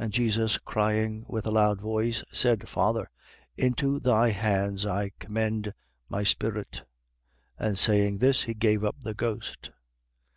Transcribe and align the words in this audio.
23:46. 0.00 0.04
And 0.04 0.12
Jesus 0.12 0.58
crying 0.58 1.26
with 1.28 1.46
a 1.46 1.52
loud 1.52 1.80
voice, 1.80 2.24
said: 2.32 2.68
Father, 2.68 3.08
into 3.56 4.00
thy 4.00 4.30
hands 4.30 4.84
I 4.84 5.12
commend 5.20 5.72
my 6.08 6.24
spirit. 6.24 6.82
And 7.56 7.78
saying 7.78 8.18
this, 8.18 8.42
he 8.42 8.54
gave 8.54 8.82
up 8.82 8.96
the 9.00 9.14
ghost. 9.14 9.70